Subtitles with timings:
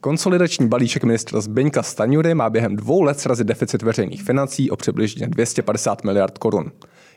[0.00, 5.26] Konsolidační balíček ministra Zbyňka Staňury má během dvou let srazit deficit veřejných financí o přibližně
[5.26, 6.72] 250 miliard korun.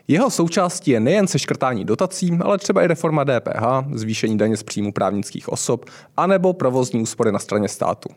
[0.08, 3.62] Jeho součástí je nejen seškrtání dotací, ale třeba i reforma DPH,
[3.94, 5.84] zvýšení daně z příjmu právnických osob,
[6.16, 8.08] anebo provozní úspory na straně státu.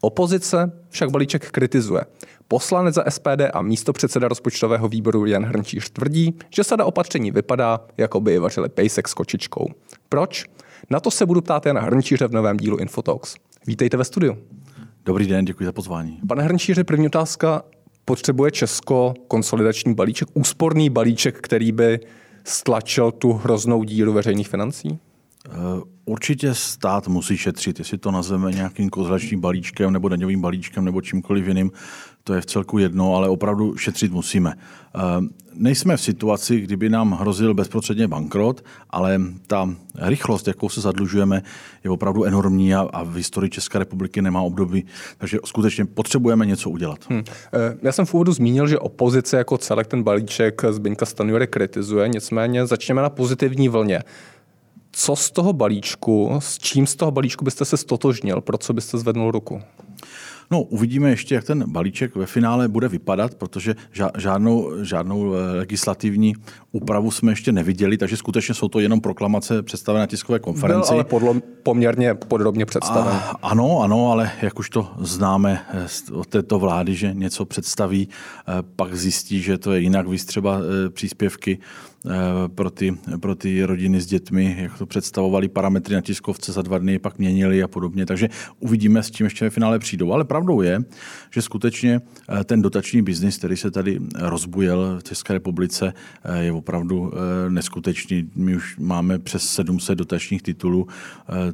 [0.00, 2.02] Opozice však balíček kritizuje.
[2.48, 7.80] Poslanec za SPD a místo předseda rozpočtového výboru Jan Hrnčíř tvrdí, že sada opatření vypadá,
[7.96, 9.66] jako by vařili pejsek s kočičkou.
[10.08, 10.46] Proč?
[10.90, 13.34] Na to se budu ptát Jana Hrnčíře v novém dílu Infotalks.
[13.68, 14.36] Vítejte ve studiu.
[15.04, 16.20] Dobrý den, děkuji za pozvání.
[16.28, 17.62] Pane Hrnčíře, první otázka.
[18.04, 22.00] Potřebuje Česko konsolidační balíček, úsporný balíček, který by
[22.44, 24.98] stlačil tu hroznou díru veřejných financí?
[25.46, 25.50] Eh,
[26.04, 31.46] určitě stát musí šetřit, jestli to nazveme nějakým kozlačním balíčkem nebo daňovým balíčkem nebo čímkoliv
[31.46, 31.70] jiným,
[32.28, 34.54] to je v celku jedno, ale opravdu šetřit musíme.
[34.54, 35.00] Eh,
[35.54, 41.42] nejsme v situaci, kdyby nám hrozil bezprostředně bankrot, ale ta rychlost, jakou se zadlužujeme,
[41.84, 44.84] je opravdu enormní a, a v historii České republiky nemá období,
[45.18, 46.98] takže skutečně potřebujeme něco udělat.
[47.10, 47.24] Hmm.
[47.82, 52.66] Já jsem v úvodu zmínil, že opozice jako celek ten balíček Zbyňka Stanjury kritizuje, nicméně
[52.66, 54.02] začněme na pozitivní vlně
[54.92, 58.98] co z toho balíčku, s čím z toho balíčku byste se stotožnil, pro co byste
[58.98, 59.62] zvednul ruku?
[60.50, 63.74] No, uvidíme ještě, jak ten balíček ve finále bude vypadat, protože
[64.16, 66.34] žádnou, žádnou eh, legislativní
[66.72, 70.88] úpravu jsme ještě neviděli, takže skutečně jsou to jenom proklamace představené na tiskové konferenci.
[70.88, 73.14] Byl ale podlo, poměrně podrobně představen.
[73.14, 78.08] A, ano, ano, ale jak už to známe eh, od této vlády, že něco představí,
[78.08, 80.58] eh, pak zjistí, že to je jinak, víc třeba
[80.92, 81.58] příspěvky
[82.54, 86.78] pro ty, pro ty rodiny s dětmi, jak to představovali parametry na tiskovce za dva
[86.78, 88.06] dny, pak měnili a podobně.
[88.06, 88.28] Takže
[88.60, 90.12] uvidíme, s čím ještě ve finále přijdou.
[90.12, 90.84] Ale pravdou je,
[91.30, 95.92] že skutečně eh, ten dotační biznis, který se tady rozbujel v České republice,
[96.24, 98.30] eh, je opravdu eh, neskutečný.
[98.34, 100.86] My už máme přes 700 dotačních titulů,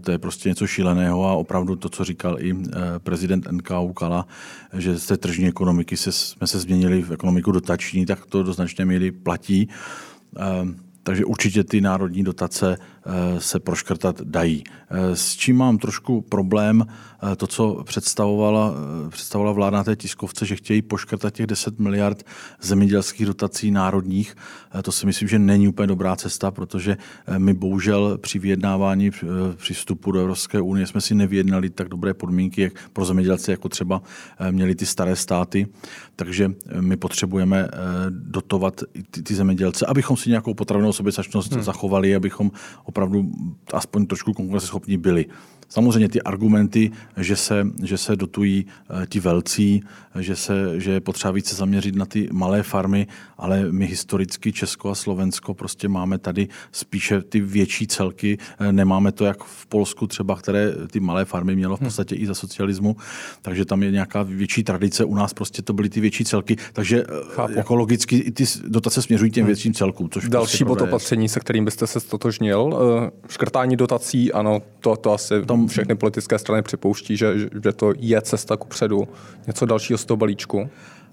[0.00, 2.56] to je prostě něco šíleného a opravdu to, co říkal i
[2.98, 4.27] prezident NKU Kala,
[4.72, 8.52] že z té tržní ekonomiky se, jsme se změnili v ekonomiku dotační, tak to do
[8.52, 9.69] značné míry platí.
[11.03, 12.76] Takže určitě ty národní dotace
[13.38, 14.65] se proškrtat dají.
[14.91, 18.75] Eh, s čím mám trošku problém, eh, to, co představovala,
[19.09, 22.22] představovala vláda na té tiskovce, že chtějí poškrtat těch 10 miliard
[22.60, 24.37] zemědělských dotací národních,
[24.82, 26.97] to si myslím, že není úplně dobrá cesta, protože
[27.38, 29.10] my bohužel při vyjednávání
[29.56, 33.69] při vstupu do Evropské unie jsme si nevyjednali tak dobré podmínky jak pro zemědělce, jako
[33.69, 34.03] třeba
[34.50, 35.66] měli ty staré státy.
[36.16, 36.50] Takže
[36.81, 37.69] my potřebujeme
[38.10, 41.62] dotovat ty, ty zemědělce, abychom si nějakou potravinou soběstačnost hmm.
[41.62, 42.50] zachovali, abychom
[42.94, 43.31] opravdu
[43.72, 45.27] aspoň trošku konkurenceschopní byli.
[45.69, 49.82] Samozřejmě ty argumenty, že se, že se dotují eh, ti velcí,
[50.21, 53.06] že, se, že je potřeba více zaměřit na ty malé farmy,
[53.38, 58.38] ale my historicky Česko a Slovensko prostě máme tady spíše ty větší celky.
[58.59, 61.87] Eh, nemáme to jak v Polsku třeba, které ty malé farmy mělo v hmm.
[61.87, 62.97] podstatě i za socialismu,
[63.43, 65.04] takže tam je nějaká větší tradice.
[65.04, 67.53] U nás prostě to byly ty větší celky, takže eh, Chápu.
[67.53, 69.47] jako logicky i ty dotace směřují těm hmm.
[69.47, 70.10] větším celkům.
[70.10, 72.78] Což Další prostě bod opatření, se kterým byste se stotožnil,
[73.28, 78.22] škrtání dotací, ano, to, to asi Tom všechny politické strany připouští, že, že to je
[78.22, 79.09] cesta ku předu.
[79.47, 80.69] Něco dalšího z toho balíčku?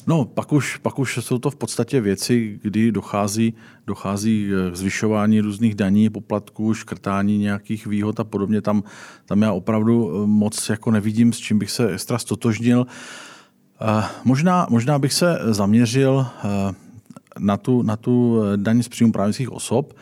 [0.08, 3.54] No, pak už, pak už jsou to v podstatě věci, kdy dochází,
[3.88, 8.62] dochází k zvyšování různých daní, poplatků, škrtání nějakých výhod a podobně.
[8.62, 8.84] Tam,
[9.26, 12.88] tam já opravdu moc jako nevidím, s čím bych se extra stotožnil.
[13.82, 16.74] Eh, možná, možná bych se zaměřil eh,
[17.40, 19.94] na tu, na tu daň z příjmu právnických osob,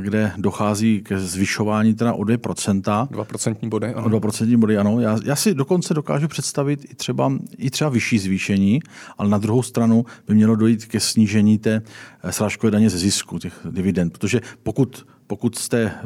[0.00, 3.08] kde dochází ke zvyšování teda o 2%.
[3.08, 4.06] 2% body, ano.
[4.06, 5.00] O 2% body, ano.
[5.00, 8.80] Já, já si dokonce dokážu představit i třeba, i třeba vyšší zvýšení,
[9.18, 11.82] ale na druhou stranu by mělo dojít ke snížení té
[12.22, 14.12] eh, srážkové daně ze zisku, těch dividend.
[14.12, 15.98] Protože pokud, pokud jste eh,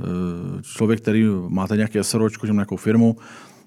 [0.62, 3.16] člověk, který máte nějaké SROčko, nějakou firmu,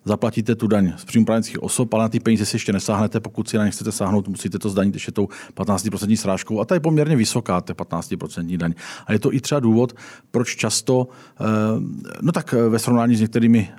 [0.05, 3.19] zaplatíte tu daň z příjmu právnických osob, ale na ty peníze si ještě nesáhnete.
[3.19, 6.59] Pokud si na ně chcete sáhnout, musíte to zdanit ještě tou 15% srážkou.
[6.59, 8.73] A ta je poměrně vysoká, ta 15% daň.
[9.07, 9.93] A je to i třeba důvod,
[10.31, 11.07] proč často,
[11.39, 11.43] eh,
[12.21, 13.69] no tak ve srovnání s některými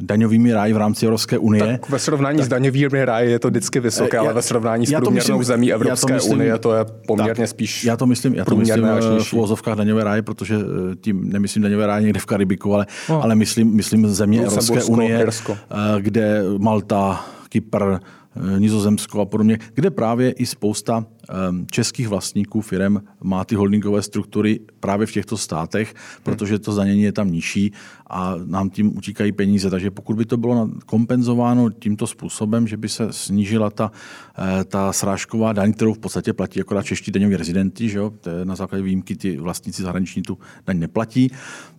[0.00, 1.78] daňovými ráji v rámci Evropské unie.
[1.80, 4.86] Tak ve srovnání tak, s daňovými ráji je to vždycky vysoké, já, ale ve srovnání
[4.86, 8.06] s průměrnou myslím, zemí Evropské to myslím, unie to je poměrně tak, spíš Já to
[8.06, 12.02] myslím, já to myslím eh, v uvozovkách daňové ráje, protože eh, tím nemyslím daňové ráje
[12.02, 13.22] někde v Karibiku, ale, no.
[13.22, 15.56] ale myslím, myslím země Evropské unie, Hersko.
[15.70, 17.98] Eh, kde Malta, Kypr,
[18.36, 24.02] Eh, Nizozemsko a podobně, kde právě i spousta ehm, českých vlastníků firm má ty holdingové
[24.02, 27.72] struktury právě v těchto státech, protože to zdanění je tam nižší
[28.10, 29.70] a nám tím utíkají peníze.
[29.70, 33.90] Takže pokud by to bylo kompenzováno tímto způsobem, že by se snížila ta,
[34.38, 38.12] eh, ta srážková daň, kterou v podstatě platí akorát čeští daňoví rezidenti, že jo?
[38.44, 41.30] na základě výjimky ty vlastníci zahraniční tu daň neplatí,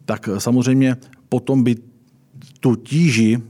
[0.05, 0.97] tak samozřejmě
[1.29, 1.75] potom by
[2.61, 3.41] tu tíži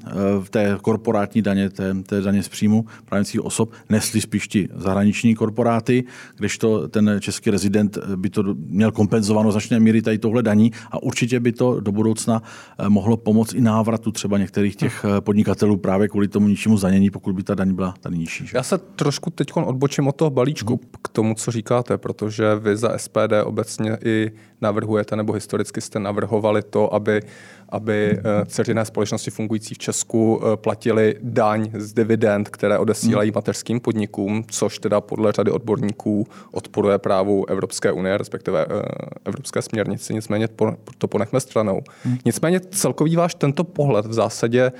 [0.43, 5.35] v té korporátní daně, té, té daně z příjmu právnických osob nesli spíš ti zahraniční
[5.35, 6.03] korporáty,
[6.37, 11.39] kdežto ten český rezident by to měl kompenzováno značné míry tady tohle daní a určitě
[11.39, 12.41] by to do budoucna
[12.87, 17.43] mohlo pomoct i návratu třeba některých těch podnikatelů právě kvůli tomu ničemu zdanění, pokud by
[17.43, 18.45] ta daň byla tady nižší.
[18.53, 20.91] Já se trošku teď odbočím od toho balíčku hmm.
[21.11, 24.31] K tomu, co říkáte, protože vy za SPD obecně i
[24.61, 27.21] navrhujete, nebo historicky jste navrhovali to, aby,
[27.69, 33.35] aby eh, ceřiné společnosti fungující v Česku eh, platili daň z dividend, které odesílají hmm.
[33.35, 38.81] mateřským podnikům, což teda podle řady odborníků odporuje právu Evropské unie, respektive eh,
[39.25, 40.47] Evropské směrnici, nicméně
[40.97, 41.81] to ponechme stranou.
[42.03, 42.17] Hmm.
[42.25, 44.71] Nicméně celkový váš tento pohled v zásadě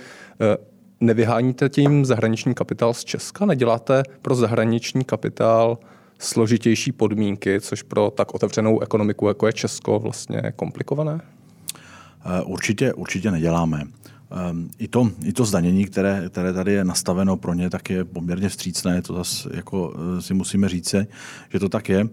[1.01, 3.45] nevyháníte tím zahraniční kapitál z Česka?
[3.45, 5.77] Neděláte pro zahraniční kapitál
[6.21, 11.21] složitější podmínky, což pro tak otevřenou ekonomiku, jako je Česko, vlastně komplikované?
[12.25, 13.83] Eh, určitě, určitě neděláme.
[14.31, 18.05] Ehm, I to, I to zdanění, které, které tady je nastaveno pro ně, tak je
[18.05, 19.01] poměrně vstřícné.
[19.01, 20.95] To zase jako eh, si musíme říct,
[21.49, 22.07] že to tak je.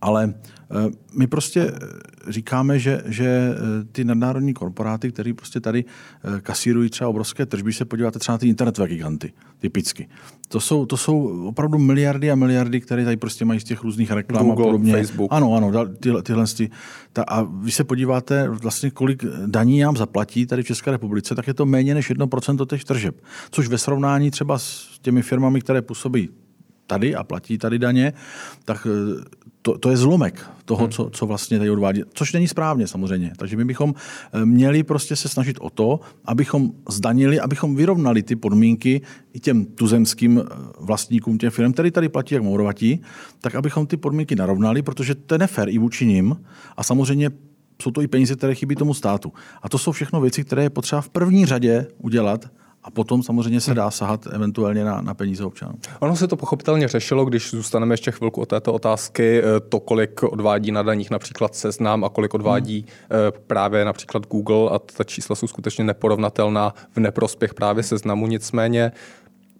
[0.00, 0.34] Ale
[0.70, 5.84] Eh, my prostě eh, říkáme, že, že eh, ty nadnárodní korporáty, které prostě tady
[6.40, 10.08] kasírují třeba obrovské tržby, se podíváte třeba na ty internetové giganty, typicky.
[10.48, 14.10] To jsou, to jsou opravdu miliardy a miliardy, které tady prostě mají z těch různých
[14.10, 14.92] reklam Google, a podobně.
[14.92, 15.28] Facebook.
[15.32, 16.70] Ano, ano, tyhle, tyhle ty,
[17.12, 21.46] ta, a vy se podíváte vlastně, kolik daní nám zaplatí tady v České republice, tak
[21.46, 23.20] je to méně než 1% těch tržeb.
[23.50, 26.28] Což ve srovnání třeba s těmi firmami, které působí
[26.86, 28.12] tady a platí tady daně,
[28.64, 28.86] tak
[29.64, 30.90] to, to je zlomek toho, hmm.
[30.92, 33.32] co, co vlastně tady odvádí, což není správně samozřejmě.
[33.36, 33.94] Takže my bychom
[34.32, 39.00] eh, měli prostě se snažit o to, abychom zdanili, abychom vyrovnali ty podmínky
[39.32, 43.00] i těm tuzemským eh, vlastníkům těch firm, který tady platí jak mourovatí,
[43.40, 46.36] tak abychom ty podmínky narovnali, protože to je nefér i vůči nim
[46.76, 47.30] a samozřejmě
[47.82, 49.32] jsou to i peníze, které chybí tomu státu.
[49.62, 52.50] A to jsou všechno věci, které je potřeba v první řadě udělat,
[52.84, 55.72] a potom samozřejmě se dá sahat eventuálně na, na peníze občanů.
[56.00, 60.22] Ono se to pochopitelně řešilo, když zůstaneme ještě chvilku o této otázky, eh, to, kolik
[60.22, 63.20] odvádí na daních například seznám a kolik odvádí hmm.
[63.46, 68.26] právě například Google a ta čísla jsou skutečně neporovnatelná v neprospěch právě seznamu.
[68.26, 68.92] Nicméně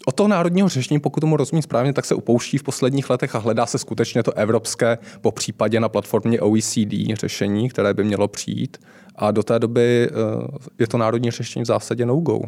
[0.07, 3.39] o toho národního řešení, pokud tomu rozumím správně, tak se upouští v posledních letech a
[3.39, 8.77] hledá se skutečně to evropské, po případě na platformě OECD řešení, které by mělo přijít.
[9.17, 10.15] A do té doby eh,
[10.79, 12.41] je to národní řešení v zásadě no-go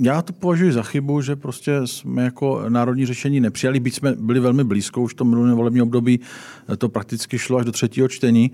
[0.00, 4.40] já to považuji za chybu, že prostě jsme jako národní řešení nepřijali, byť jsme byli
[4.40, 6.20] velmi blízko, už to minulé volební období
[6.68, 8.52] eh, to prakticky šlo až do třetího čtení,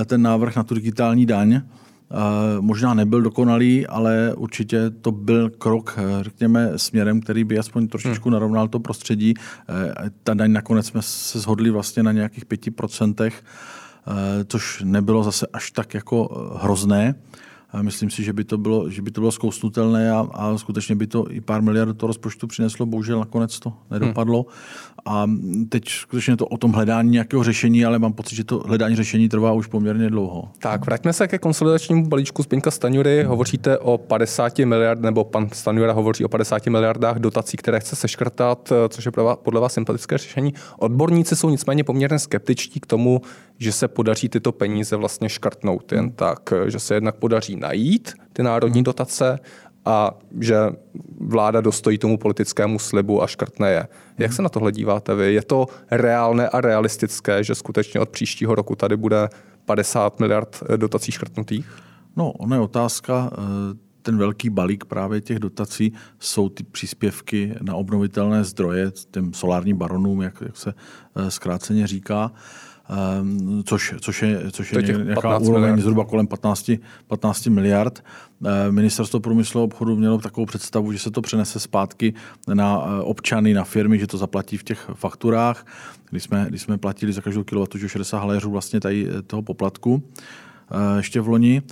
[0.00, 1.52] eh, ten návrh na tu digitální daň.
[1.52, 1.62] Eh,
[2.60, 8.32] možná nebyl dokonalý, ale určitě to byl krok, řekněme, směrem, který by aspoň trošičku hmm.
[8.32, 9.34] narovnal to prostředí.
[10.22, 13.44] Ta daň nakonec jsme se shodli vlastně na nějakých pěti procentech,
[14.46, 17.14] což nebylo zase až tak jako hrozné.
[17.82, 21.06] Myslím si, že by to bylo, že by to bylo zkousnutelné a, a skutečně by
[21.06, 22.86] to i pár miliard do rozpočtu přineslo.
[22.86, 24.46] Bohužel nakonec to nedopadlo.
[24.48, 25.14] Hmm.
[25.14, 25.26] A
[25.68, 29.28] teď skutečně to o tom hledání nějakého řešení, ale mám pocit, že to hledání řešení
[29.28, 30.48] trvá už poměrně dlouho.
[30.58, 33.22] Tak, vraťme se ke konsolidačnímu balíčku Zbyňka Staňury.
[33.22, 38.72] Hovoříte o 50 miliard, nebo pan Staňura hovoří o 50 miliardách dotací, které chce seškrtat,
[38.88, 39.12] což je
[39.42, 40.54] podle vás sympatické řešení.
[40.78, 43.20] Odborníci jsou nicméně poměrně skeptičtí k tomu,
[43.60, 48.42] že se podaří tyto peníze vlastně škrtnout jen tak, že se jednak podaří najít ty
[48.42, 48.84] národní hmm.
[48.84, 49.38] dotace
[49.84, 50.56] a že
[51.20, 53.88] vláda dostojí tomu politickému slibu a škrtne je.
[54.18, 54.36] Jak hmm.
[54.36, 55.34] se na tohle díváte vy?
[55.34, 59.28] Je to reálné a realistické, že skutečně od příštího roku tady bude
[59.64, 61.66] 50 miliard dotací škrtnutých?
[62.16, 63.38] No, ono je otázka, eh,
[64.02, 70.22] ten velký balík právě těch dotací jsou ty příspěvky na obnovitelné zdroje, těm solárním baronům,
[70.22, 70.74] jak, jak se
[71.16, 72.32] eh, zkráceně říká.
[72.90, 75.80] Ehm, což, což je, což je nějaká úroveň miliard.
[75.80, 76.70] zhruba kolem 15,
[77.06, 78.04] 15 miliard.
[78.44, 82.14] Ehm, Ministerstvo průmyslu a obchodu mělo takovou představu, že se to přenese zpátky
[82.54, 85.66] na eh, občany, na firmy, že to zaplatí v těch fakturách,
[86.10, 90.02] kdy jsme, kdy jsme platili za každou kilowattu 60 haléřů vlastně tady eh, toho poplatku
[90.70, 91.62] eh, ještě v loni.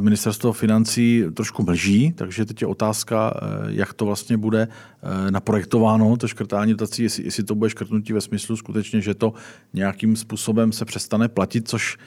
[0.00, 6.16] Ministerstvo financí trošku mlží, takže teď je otázka, eh, jak to vlastně bude eh, naprojektováno,
[6.16, 9.32] to škrtání dotací, jestli, jestli to bude škrtnutí ve smyslu skutečně, že to
[9.74, 11.98] nějakým způsobem se přestane platit, což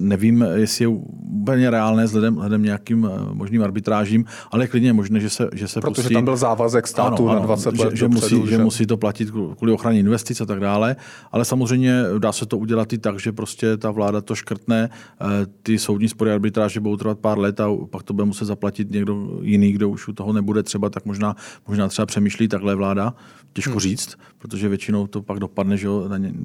[0.00, 5.20] Nevím, jestli je úplně reálné vzhledem, vzhledem nějakým eh, možným arbitrážím, ale klidně je možné,
[5.20, 6.14] že se, že se Protože pustí.
[6.14, 8.50] tam byl závazek státu ano, na 20 ano, let že, musí, že...
[8.50, 10.96] že musí to platit kvůli ochraně investic a tak dále,
[11.32, 15.24] ale samozřejmě dá se to udělat i tak, že prostě ta vláda to škrtne, eh,
[15.62, 19.38] ty soudní spory arbitráže budou trvat pár let a pak to bude muset zaplatit někdo
[19.42, 21.36] jiný, kdo už u toho nebude třeba, tak možná,
[21.68, 23.14] možná třeba přemýšlí takhle vláda,
[23.52, 23.80] těžko hmm.
[23.80, 25.88] říct, protože většinou to pak dopadne, že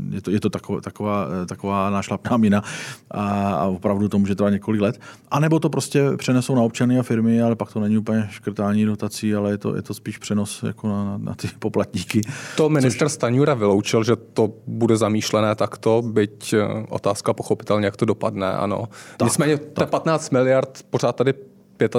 [0.10, 2.64] je to, je to taková, taková, taková nášlapná mina
[3.12, 5.00] a, a opravdu to může trvat několik let.
[5.32, 8.86] A nebo to prostě přenesou na občany a firmy, ale pak to není úplně škrtání
[8.86, 12.22] dotací, ale je to, je to spíš přenos jako na, na ty poplatníky.
[12.58, 13.14] To minister což...
[13.14, 18.86] Staňura vyloučil, že to bude zamýšlené takto, byť eh, otázka pochopitelně, jak to dopadne, ano.
[19.18, 19.90] Tak, Nicméně tak.
[19.90, 21.34] 15 miliard, pořád tady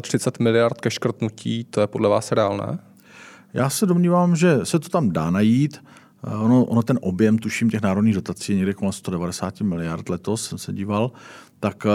[0.02, 2.78] 35 miliard ke škrtnutí, to je podle vás reálné?
[3.54, 5.84] Já se domnívám, že se to tam dá najít.
[6.26, 10.48] Eh, ono, ono ten objem, tuším, těch národních dotací je někde kolem 190 miliard letos,
[10.48, 11.10] jsem se díval
[11.60, 11.90] tak eh,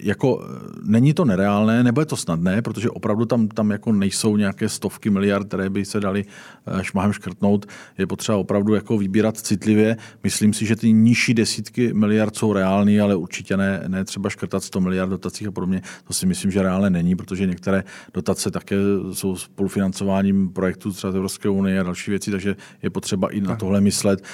[0.00, 4.36] jako eh, není to nereálné, nebo je to snadné, protože opravdu tam, tam jako nejsou
[4.36, 6.24] nějaké stovky miliard, které by se dali
[6.66, 7.66] eh, šmahem škrtnout.
[7.98, 9.96] Je potřeba opravdu jako vybírat citlivě.
[10.22, 14.64] Myslím si, že ty nižší desítky miliard jsou reálné, ale určitě ne, ne třeba škrtat
[14.64, 15.82] 100 miliard dotacích a podobně.
[16.04, 17.84] To si myslím, že reálné není, protože některé
[18.14, 18.76] dotace také
[19.12, 23.56] jsou spolufinancováním projektů třeba z Evropské unie a další věci, takže je potřeba i na
[23.56, 24.24] tohle myslet.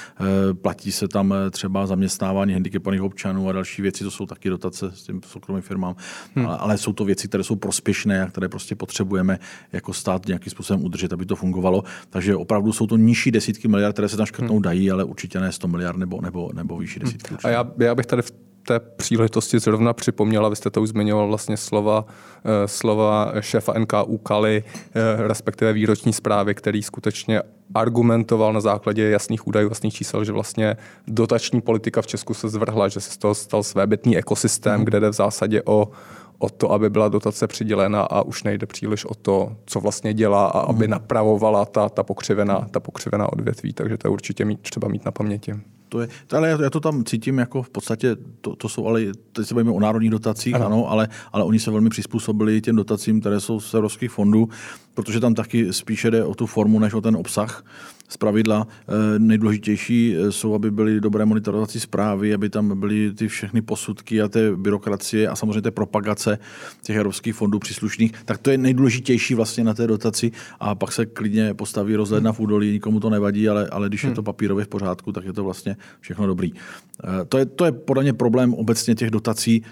[0.61, 4.91] Platí se tam třeba zaměstnávání handicapovaných občanů a další věci, to jsou taky dotace dotace
[4.95, 5.95] s těm soukromým firmám,
[6.35, 6.45] hmm.
[6.45, 9.39] ale, ale jsou to věci, které jsou prospěšné a které prostě potřebujeme
[9.71, 11.83] jako stát nějakým způsobem udržet, aby to fungovalo.
[12.09, 14.61] Takže opravdu jsou to nižší desítky miliard, které se tam škrtnout hmm.
[14.61, 17.05] dají, ale určitě ne 100 miliard nebo, nebo, nebo vyšší hmm.
[17.05, 17.29] desítky.
[17.29, 17.39] Hmm.
[17.43, 18.31] A já, já bych tady v
[18.63, 22.05] té příležitosti zrovna připomněla, vy jste to už zmiňoval vlastně slova,
[22.45, 27.41] eh, slova šéfa NKU Kali, eh, respektive výroční zprávy, který skutečně
[27.73, 30.77] argumentoval na základě jasných údajů, jasných čísel, že vlastně
[31.07, 34.85] dotační politika v Česku se zvrhla, že se z toho stal svébytný ekosystém, mm.
[34.85, 35.89] kde jde v zásadě o,
[36.37, 40.45] o to, aby byla dotace přidělena a už nejde příliš o to, co vlastně dělá
[40.45, 40.91] a aby mm.
[40.91, 43.73] napravovala ta, ta, pokřivená, ta pokřivená odvětví.
[43.73, 45.53] Takže to je určitě mít, třeba mít na paměti.
[45.91, 49.01] To je, ale já, já to tam cítím jako v podstatě, to, to jsou ale,
[49.31, 52.75] teď se bavíme o národních dotacích, ano, ano ale, ale oni se velmi přizpůsobili těm
[52.75, 54.49] dotacím, které jsou z evropských fondů,
[54.93, 57.63] protože tam taky spíše jde o tu formu, než o ten obsah
[58.11, 58.67] z pravidla.
[58.67, 64.21] Eh, nejdůležitější eh, jsou, aby byly dobré monitorovací zprávy, aby tam byly ty všechny posudky
[64.21, 66.39] a té byrokracie a samozřejmě té propagace
[66.83, 68.11] těch evropských fondů příslušných.
[68.25, 72.39] Tak to je nejdůležitější vlastně na té dotaci a pak se klidně postaví rozhledna v
[72.39, 74.15] údolí, nikomu to nevadí, ale, ale když je hmm.
[74.15, 76.53] to papírově v pořádku, tak je to vlastně všechno dobrý.
[76.53, 79.63] Eh, to je, to je podle mě problém obecně těch dotací,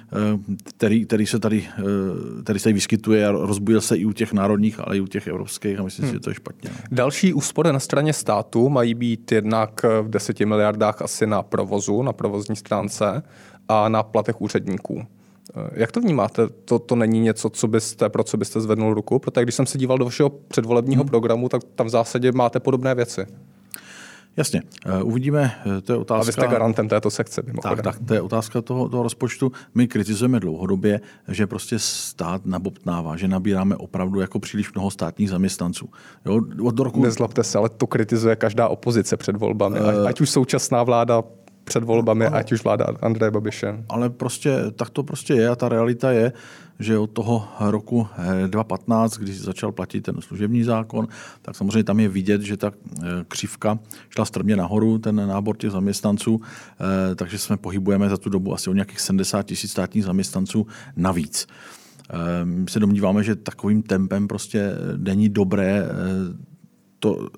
[0.64, 1.68] který, který se tady,
[2.44, 5.28] který se tady vyskytuje a rozbujil se i u těch národních, ale i u těch
[5.28, 6.16] evropských a myslím si, hmm.
[6.16, 6.70] že to je špatně.
[6.92, 12.14] Další úspory na straně státu mají být jednak v 10 miliardách asi na provozu, na
[12.14, 13.24] provozní stránce
[13.68, 15.06] a na platech úředníků.
[15.74, 16.48] Jak to vnímáte?
[16.50, 19.20] To, to není něco, co byste, pro co byste zvednul ruku?
[19.20, 21.10] Protože když jsem se díval do vašeho předvolebního hmm.
[21.10, 23.26] programu, tak tam v zásadě máte podobné věci.
[24.40, 24.62] Jasně,
[25.02, 26.22] uh, uvidíme, eh, to je otázka...
[26.22, 29.52] A vy jste garantem této sekce, Tak, tak, to je otázka toho, toho rozpočtu.
[29.76, 35.90] My kritizujeme dlouhodobě, že prostě stát nabobtnává, že nabíráme opravdu jako příliš mnoho státních zaměstnanců.
[36.26, 37.04] Jo, od roku...
[37.04, 39.80] Nezlobte se, ale to kritizuje každá opozice před volbami.
[39.80, 41.24] Uh, ať už současná vláda
[41.70, 43.86] před volbami, ano, ať už vláda Andreje Babiše.
[43.90, 46.34] Ale prostě tak to prostě je a ta realita je,
[46.80, 48.08] že od toho roku
[48.48, 51.08] 2015, eh, když začal platit ten služební zákon,
[51.42, 55.72] tak samozřejmě tam je vidět, že ta eh, křivka šla strmě nahoru, ten nábor těch
[55.72, 60.68] zaměstnanců, eh, takže jsme pohybujeme za tu dobu asi o nějakých 70 tisíc státních zaměstnanců
[60.96, 61.48] navíc.
[62.44, 65.86] My se domníváme, že takovým tempem prostě není dobré
[67.00, 67.30] to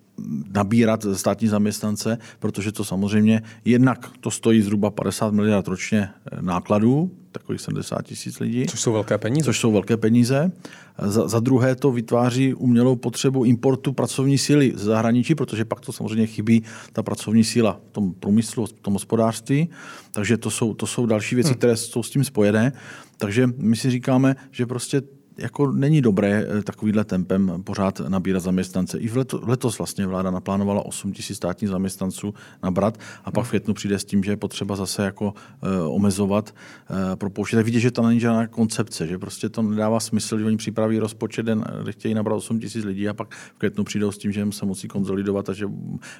[0.54, 6.10] nabírat státní zaměstnance, protože to samozřejmě jednak to stojí zhruba 50 miliard ročně
[6.42, 8.66] nákladů, takových 70 tisíc lidí.
[8.66, 9.46] Což jsou velké peníze.
[9.46, 10.51] Což jsou velké peníze.
[10.98, 15.92] Za, za druhé to vytváří umělou potřebu importu pracovní síly z zahraničí, protože pak to
[15.92, 16.63] samozřejmě chybí
[16.94, 19.70] ta pracovní síla v tom průmyslu, v tom hospodářství.
[20.12, 21.58] Takže to jsou, to jsou další věci, hmm.
[21.58, 22.72] které jsou s tím spojené.
[23.18, 25.01] Takže my si říkáme, že prostě
[25.38, 28.98] jako není dobré eh, takovýhle tempem pořád nabírat zaměstnance.
[29.00, 32.34] I v leto, letos vlastně vláda naplánovala 8 tisíc státních zaměstnanců
[32.64, 36.56] nabrat a pak v květnu přijde s tím, že je potřeba zase jako uh, omezovat,
[36.90, 37.56] uh, propouštět.
[37.56, 41.00] Tak vidět, že to není žádná koncepce, že prostě to nedává smysl, že oni připraví
[41.00, 44.32] rozpočet, den, kde chtějí nabrat 8 tisíc lidí a pak v květnu přijdou s tím,
[44.32, 45.66] že se musí konzolidovat a že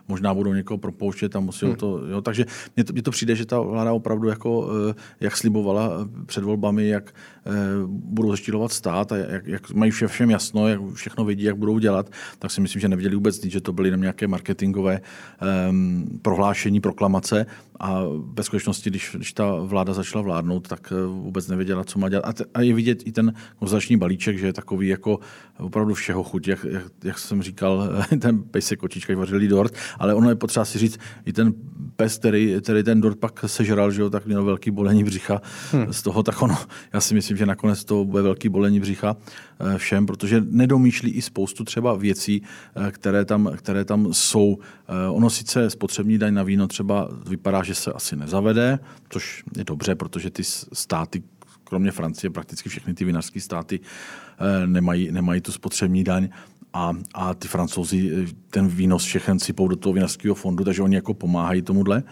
[0.08, 1.76] možná budou někoho propouštět a musí hmm.
[1.76, 2.08] to.
[2.08, 2.22] Jo.
[2.22, 4.70] Takže mně to, mně to přijde, že ta vláda opravdu jako,
[5.20, 7.14] jak slibovala před volbami, jak
[7.88, 11.80] budou zeštílovat stát, a jak, jak mají vše všem jasno, jak všechno vidí, jak budou
[11.80, 15.02] dělat, tak si myslím, že neviděli vůbec nic, že to byly jenom nějaké marketingové
[15.70, 17.46] um, prohlášení, proklamace
[17.82, 18.02] a
[18.34, 22.26] ve skutečnosti, když, když ta vláda začala vládnout, tak eh, vůbec nevěděla, co má dělat.
[22.26, 25.20] A, te, a je vidět i ten konzační balíček, že je takový jako
[25.60, 30.30] opravdu všeho chuť, jak, jak, jak jsem říkal, ten pejsek kočička, vařilý dort, ale ono
[30.30, 31.54] je potřeba si říct, i ten
[31.96, 35.42] pes, který, který ten dort pak sežral, že jo, tak měl velký bolení břicha.
[35.72, 35.94] Hmm.
[35.94, 36.58] Z toho tak ono,
[36.94, 41.22] já si myslím, že nakonec to bude velký bolení břicha eh, všem, protože nedomýšlí i
[41.22, 42.42] spoustu třeba věcí,
[42.76, 44.58] eh, které tam, které tam jsou.
[45.10, 49.96] Ono sice spotřební daň na víno třeba vypadá, že se asi nezavede, což je dobře,
[49.96, 51.24] protože ty státy,
[51.64, 53.80] kromě Francie, prakticky všechny ty vinařské státy
[54.66, 56.30] nemají, nemají tu spotřební daň
[56.74, 60.96] a, a ty francouzi eh, ten výnos všechen sypou do toho vinařského fondu, takže oni
[60.96, 62.04] jako pomáhají tomuhle.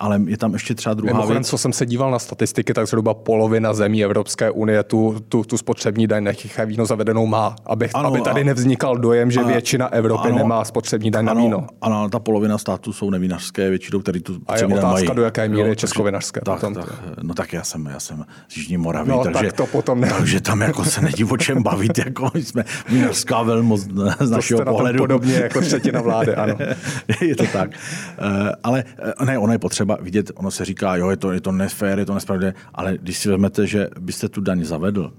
[0.00, 1.48] Ale je tam ještě třeba druhá Mimochodem, věc.
[1.48, 5.58] co jsem se díval na statistiky, tak zhruba polovina zemí Evropské unie tu, tu, tu
[5.58, 9.86] spotřební daň nechyché víno zavedenou má, aby, ano, aby tady nevznikal dojem, že a, většina
[9.86, 11.66] Evropy ano, nemá spotřební daň ano, na víno.
[11.80, 15.06] Ano, ta polovina států jsou nevinařské, většinou tady tu A je otázka, mají.
[15.14, 16.40] do jaké míry je českovinařské.
[16.44, 19.66] Tak, tak, no tak já jsem, já jsem z Jižní Moravy, no, takže, tak to
[19.66, 20.08] potom ne.
[20.18, 23.86] takže tam jako se nedí o čem bavit, jako jsme vinařská velmoc
[24.20, 24.98] z našeho pohledu.
[24.98, 26.56] podobně jako třetina vlády, ano.
[27.20, 27.70] je to tak.
[28.18, 28.84] Eh, ale
[29.20, 31.98] eh, ne, ono je potřeba vidět, ono se říká, jo, je to, je to nefér,
[31.98, 35.12] je to nespravedlivé, ale když si vezmete, že byste tu daň zavedl,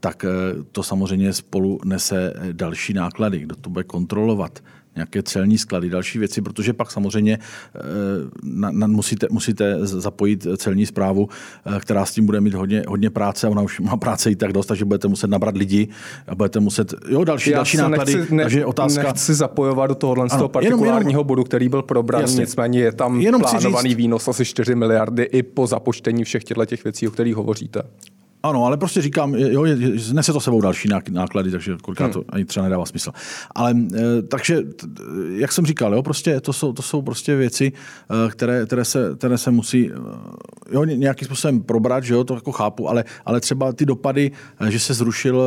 [0.00, 0.28] tak eh,
[0.72, 3.38] to samozřejmě spolu nese další náklady.
[3.38, 4.60] Kdo to bude kontrolovat?
[4.96, 7.38] Nějaké celní sklady, další věci, protože pak samozřejmě
[7.74, 7.80] eh,
[8.42, 11.28] na, na, musíte, musíte zapojit celní zprávu,
[11.66, 14.36] eh, která s tím bude mít hodně, hodně práce a ona už má práce i
[14.36, 15.88] tak dost, takže budete muset nabrat lidi
[16.28, 18.16] a budete muset, jo, další, Já další náklady.
[18.16, 19.02] Nechci, ne, takže otázka...
[19.02, 22.92] Nechci zapojovat do tohohle ano, toho partikulárního jenom, bodu, který byl probran, jasně, nicméně je
[22.92, 27.08] tam jenom plánovaný říct, výnos asi 4 miliardy i po započtení všech těchto těch věcí,
[27.08, 27.82] o kterých hovoříte.
[28.46, 29.64] Ano, ale prostě říkám, jo,
[30.12, 32.28] nese to sebou další náklady, takže kolikrát to hmm.
[32.28, 33.12] ani třeba nedává smysl.
[33.54, 34.62] Ale eh, takže,
[35.28, 39.14] jak jsem říkal, jo, prostě to jsou, to jsou prostě věci, eh, které, které, se,
[39.18, 39.96] které se musí eh,
[40.70, 44.30] jo, nějakým způsobem probrat, že jo, to jako chápu, ale, ale třeba ty dopady,
[44.68, 45.42] že se zrušil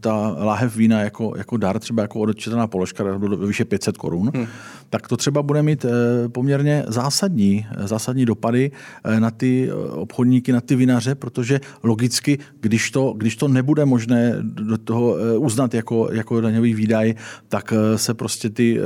[0.00, 4.46] ta láhev vína jako, jako dar, třeba jako odečtená položka ve výše 500 korun, hmm.
[4.90, 5.86] Tak to třeba bude mít
[6.32, 8.70] poměrně zásadní, zásadní dopady
[9.18, 14.78] na ty obchodníky, na ty vinaře, protože logicky když to, když to nebude možné do
[14.78, 17.14] toho eh, uznat jako, jako daňový výdaj,
[17.48, 18.82] tak eh, se prostě ty eh,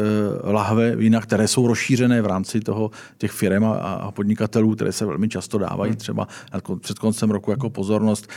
[0.53, 5.07] lahve vína, které jsou rozšířené v rámci toho těch firm a, a podnikatelů, které se
[5.07, 5.99] velmi často dávají hmm.
[5.99, 6.29] třeba
[6.81, 8.29] před koncem roku jako pozornost,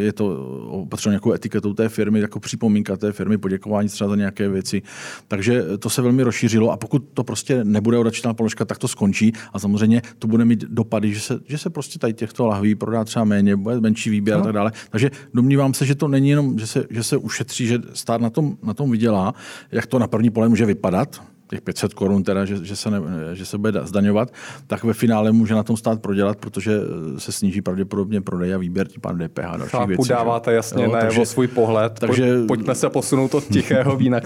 [0.00, 0.26] je to
[0.68, 4.82] opatřeno nějakou etiketou té firmy, jako připomínka té firmy, poděkování třeba za nějaké věci.
[5.28, 9.32] Takže to se velmi rozšířilo a pokud to prostě nebude odečtená položka, tak to skončí
[9.52, 13.04] a samozřejmě to bude mít dopady, že se, že se prostě tady těchto lahví prodá
[13.04, 14.42] třeba méně, bude menší výběr no.
[14.42, 14.72] a tak dále.
[14.90, 18.30] Takže domnívám se, že to není jenom, že se, že se ušetří, že stát na
[18.30, 19.34] tom, na tom vydělá,
[19.72, 22.98] jak to na první pohled může vypadat, těch 500 korun, teda, že, že, se ne,
[23.32, 24.32] že se bude zdaňovat,
[24.66, 26.80] tak ve finále může na tom stát prodělat, protože
[27.18, 30.08] se sníží pravděpodobně prodej a výběr, tím pán DPH a další Chápu, věci.
[30.08, 30.54] dáváte že?
[30.54, 31.92] jasně jo, najevo svůj pohled.
[31.98, 32.46] Takže...
[32.48, 34.20] Pojďme se posunout od tichého vína,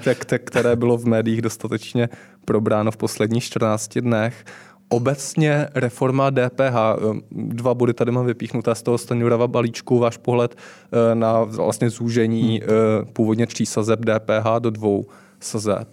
[0.45, 2.09] které bylo v médiích dostatečně
[2.45, 4.45] probráno v posledních 14 dnech.
[4.89, 10.57] Obecně reforma DPH, eh, dva body tady mám vypíchnuté z toho Stanjurava balíčku, váš pohled
[10.57, 12.71] eh, na vlastně zúžení hmm.
[12.71, 15.07] Eh, původně tří sazeb DPH do dvou
[15.41, 15.89] sazeb.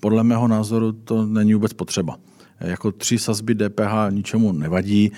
[0.00, 2.16] Podle mého názoru to není vůbec potřeba.
[2.60, 5.12] Jako tři sazby DPH ničemu nevadí,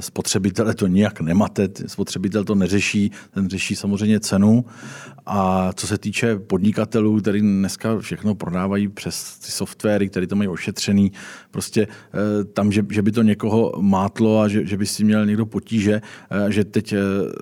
[0.00, 4.64] spotřebitele to nijak nemate, spotřebitel to neřeší, ten řeší samozřejmě cenu
[5.26, 10.48] a co se týče podnikatelů, který dneska všechno prodávají přes ty softwary, které to mají
[10.48, 11.12] ošetřený,
[11.50, 15.26] prostě eh, tam, že, že by to někoho mátlo a že, že by si měl
[15.26, 16.98] někdo potíže, eh, že teď eh,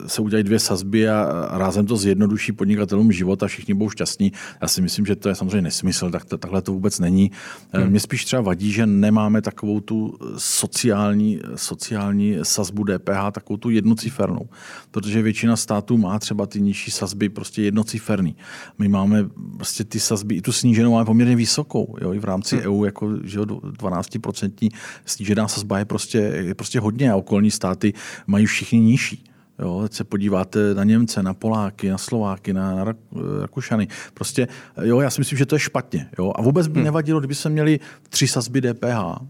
[0.06, 4.32] se udělají dvě sazby a rázem to zjednoduší podnikatelům život a všichni budou šťastní.
[4.62, 7.30] Já si myslím, že to je samozřejmě nesmysl, tak to, takhle to vůbec není.
[7.72, 7.86] Hmm.
[7.90, 8.86] Mně spíš třeba vadí, že
[9.32, 14.48] nemáme takovou tu sociální, sociální sazbu DPH, takovou tu jednocifernou,
[14.90, 18.36] protože většina států má třeba ty nižší sazby prostě jednociferný.
[18.78, 19.24] My máme
[19.56, 21.96] vlastně ty sazby, i tu sníženou máme poměrně vysokou.
[22.00, 22.12] Jo?
[22.12, 22.66] I v rámci hmm.
[22.66, 24.70] EU jako že 12%
[25.06, 27.92] snížená sazba je prostě, je prostě hodně a okolní státy
[28.26, 29.31] mají všichni nižší.
[29.62, 32.94] Jo, teď se podíváte na Němce, na Poláky, na Slováky, na, na
[33.40, 33.88] Rakušany.
[34.14, 34.48] Prostě,
[34.82, 36.08] jo, já si myslím, že to je špatně.
[36.18, 36.32] Jo.
[36.36, 36.84] A vůbec by hmm.
[36.84, 39.22] nevadilo, kdyby se měli tři sazby DPH,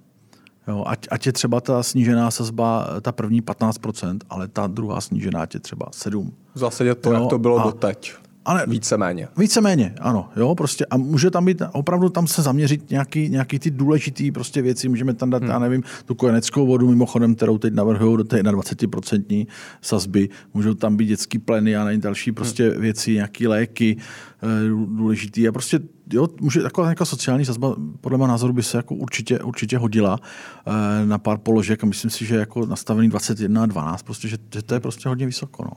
[0.68, 5.46] Jo, ať, ať je třeba ta snížená sazba, ta první 15%, ale ta druhá snížená
[5.54, 6.30] je třeba 7%.
[6.54, 8.14] V zásadě to, jo, jak to bylo a, doteď.
[8.44, 9.28] Ale víceméně.
[9.36, 10.28] Víceméně, ano.
[10.36, 10.86] Jo, prostě.
[10.86, 14.88] A může tam být, opravdu tam se zaměřit nějaký, nějaký ty důležité prostě věci.
[14.88, 15.50] Můžeme tam dát, hmm.
[15.50, 19.46] já nevím, tu kojeneckou vodu, mimochodem, kterou teď navrhují do té 21%
[19.80, 20.28] sazby.
[20.54, 22.80] Můžou tam být dětský pleny a další prostě hmm.
[22.80, 23.96] věci, nějaké léky
[24.42, 25.48] eh, důležitý.
[25.48, 25.80] A prostě
[26.12, 30.18] jo, může, taková nějaká sociální sazba, podle mého názoru by se jako určitě, určitě hodila
[30.66, 34.36] eh, na pár položek a myslím si, že jako nastavený 21 a 12, prostě, že,
[34.54, 35.64] že to je prostě hodně vysoko.
[35.64, 35.70] No.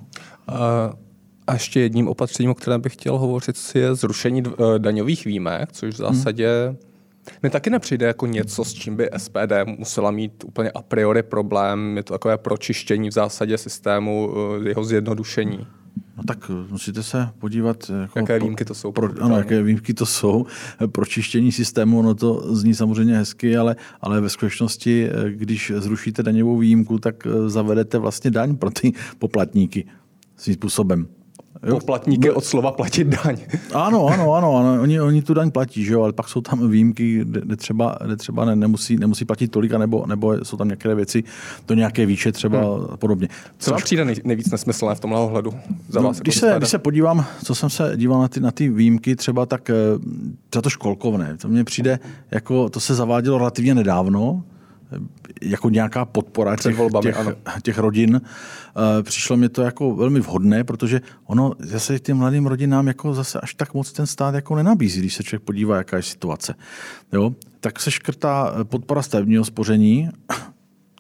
[0.56, 1.05] Uh...
[1.48, 5.94] A ještě jedním opatřením, o kterém bych chtěl hovořit, je zrušení eh, daňových výjimek, což
[5.94, 6.76] v zásadě
[7.42, 11.98] Mně taky nepřijde jako něco, s čím by SPD musela mít úplně a priori problém.
[11.98, 15.68] Je to takové pročištění v zásadě systému, eh, jeho zjednodušení.
[16.18, 17.92] No tak eh, musíte se podívat.
[18.02, 18.92] Jako jaké výjimky to jsou?
[18.92, 20.46] Pro, ano, jaké výjimky to jsou.
[20.92, 26.58] Pro čištění systému, no to zní samozřejmě hezky, ale, ale ve skutečnosti, když zrušíte daňovou
[26.58, 29.88] výjimku, tak zavedete vlastně daň pro ty poplatníky
[30.38, 31.08] svým způsobem.
[31.70, 33.38] Poplatníky od slova platit daň.
[33.74, 34.82] Ano, ano, ano, ano.
[34.82, 36.04] Oni, oni tu daň platí, že jo?
[36.04, 40.06] ale pak jsou tam výjimky, kde třeba, kde třeba ne, nemusí, nemusí platit tolik, nebo,
[40.08, 41.24] nebo jsou tam některé věci,
[41.66, 42.86] to nějaké výše třeba hmm.
[42.90, 43.28] a podobně.
[43.58, 45.54] Co vám přijde nejvíc nesmyslné v tomhle ohledu?
[45.90, 48.40] Za no, vás, když, jako se, když se podívám, co jsem se díval na ty,
[48.40, 49.74] na ty výjimky, třeba tak eh,
[50.56, 52.00] za to školkovné, to mně přijde,
[52.32, 54.44] jako to se zavádělo relativně nedávno,
[55.42, 57.32] jako nějaká podpora těch, volbami, těch, ano.
[57.64, 58.22] těch rodin.
[58.22, 63.40] Eh, přišlo mi to jako velmi vhodné, protože ono zase těm mladým rodinám jako zase
[63.40, 66.56] až tak moc ten stát jako nenabízí, když se člověk podívá, jaká je situace.
[67.14, 67.32] Jo?
[67.60, 70.10] Tak se škrtá podpora stavebního spoření,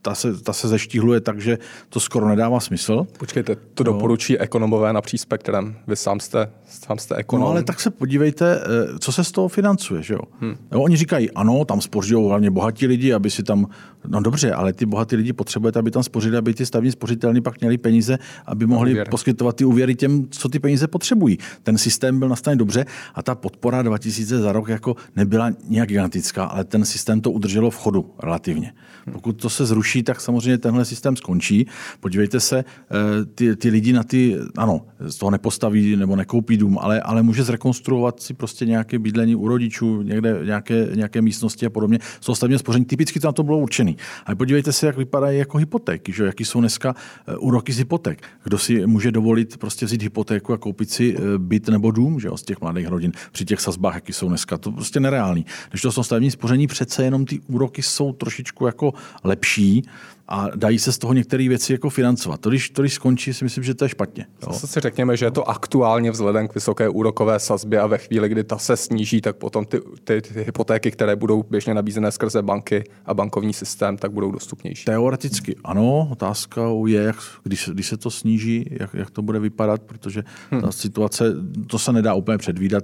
[0.05, 1.57] ta se, ta se zeštíhluje tak, že
[1.89, 3.07] to skoro nedává smysl.
[3.17, 3.93] Počkejte, to no.
[3.93, 5.75] doporučí ekonomové na spektrem.
[5.87, 7.41] Vy sám jste, sám jste ekonom.
[7.43, 10.03] No ale tak se podívejte, eh, co se z toho financuje.
[10.03, 10.19] Že jo?
[10.39, 10.55] Hmm.
[10.71, 13.67] Jo, oni říkají, ano, tam spořují hlavně bohatí lidi, aby si tam,
[14.07, 17.61] no dobře, ale ty bohatí lidi potřebujete, aby tam spořili, aby ty stavní spořitelní pak
[17.61, 19.09] měli peníze, aby mohli Uvěr.
[19.09, 21.37] poskytovat ty úvěry těm, co ty peníze potřebují.
[21.63, 26.45] Ten systém byl nastaven dobře a ta podpora 2000 za rok jako nebyla nějak gigantická,
[26.45, 28.73] ale ten systém to udrželo v chodu relativně.
[29.11, 31.67] Pokud to se zruší, tak samozřejmě tenhle systém skončí.
[31.99, 36.77] Podívejte se, eh, ty, ty lidi na ty, ano, z toho nepostaví nebo nekoupí dům,
[36.81, 41.69] ale, ale může zrekonstruovat si prostě nějaké bydlení u rodičů, někde nějaké, nějaké místnosti a
[41.69, 41.99] podobně.
[42.25, 43.97] Toho stavního spoření typicky to na to bylo určený.
[44.25, 46.25] Ale podívejte se, jak vypadají jako hypotéky, že?
[46.25, 46.95] jaký jsou dneska
[47.27, 48.23] eh, úroky z hypoték.
[48.43, 52.29] Kdo si může dovolit prostě vzít hypotéku a koupit si eh, byt nebo dům že?
[52.35, 54.57] z těch mladých rodin při těch sazbách, jaký jsou dneska.
[54.57, 55.45] To prostě nereálný.
[55.69, 59.83] Když to jsou stavní spoření, přece jenom ty úroky jsou trošičku jako lepší
[60.27, 62.41] a dají se z toho některé věci jako financovat.
[62.41, 64.25] To když, to, když skončí, si myslím, že to je špatně.
[64.41, 64.53] Jo.
[64.53, 68.29] Zase si řekněme, že je to aktuálně vzhledem k vysoké úrokové sazbě a ve chvíli,
[68.29, 72.41] kdy ta se sníží, tak potom ty, ty, ty hypotéky, které budou běžně nabízené skrze
[72.41, 74.85] banky a bankovní systém, tak budou dostupnější.
[74.85, 76.07] Teoreticky ano.
[76.11, 80.61] Otázka je, jak, když, když se to sníží, jak, jak to bude vypadat, protože hmm.
[80.61, 81.33] ta situace,
[81.67, 82.83] to se nedá úplně předvídat.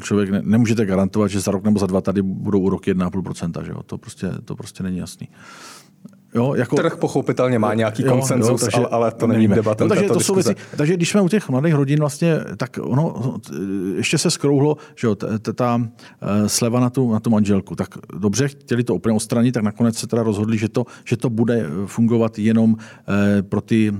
[0.00, 3.64] Člověk ne, nemůžete garantovat, že za rok nebo za dva tady budou úroky 1,5%.
[3.64, 3.82] Že jo?
[3.82, 5.28] To, prostě, to prostě není jasný.
[6.34, 6.76] Jo, jako...
[6.76, 9.84] Trh pochopitelně má nějaký konsenzus, takže, ale, ale to není debata.
[9.84, 13.36] No, takže, to jsou věci, takže když jsme u těch mladých rodin vlastně, tak ono
[13.96, 15.80] ještě se skrouhlo, že jo, ta, ta
[16.22, 17.76] eh, sleva na tu, na tu manželku.
[17.76, 21.30] Tak dobře, chtěli to úplně odstranit, tak nakonec se teda rozhodli, že to, že to
[21.30, 22.76] bude fungovat jenom
[23.38, 23.92] eh, pro ty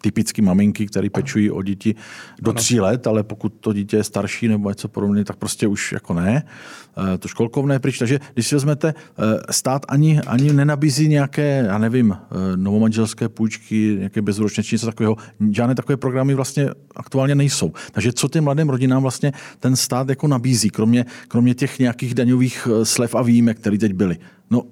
[0.00, 1.94] typicky maminky, které pečují o děti
[2.40, 5.92] do tří let, ale pokud to dítě je starší nebo něco podobného, tak prostě už
[5.92, 6.42] jako ne.
[7.14, 7.98] Eh, to školkovné pryč.
[7.98, 13.96] Takže když si vezmete, eh, stát ani, ani nenabízí nějaké, já nevím, eh, novomanželské půjčky,
[13.98, 15.16] nějaké bezúročné či něco takového.
[15.50, 17.72] Žádné takové programy vlastně aktuálně nejsou.
[17.92, 22.68] Takže co těm mladým rodinám vlastně ten stát jako nabízí, kromě, kromě těch nějakých daňových
[22.82, 24.16] slev a výjimek, které teď byly?
[24.50, 24.62] No,